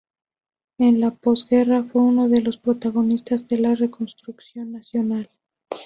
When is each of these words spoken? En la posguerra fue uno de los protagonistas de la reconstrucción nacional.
En 0.79 0.99
la 0.99 1.11
posguerra 1.11 1.83
fue 1.83 2.01
uno 2.01 2.27
de 2.27 2.41
los 2.41 2.57
protagonistas 2.57 3.47
de 3.47 3.59
la 3.59 3.75
reconstrucción 3.75 4.71
nacional. 4.71 5.29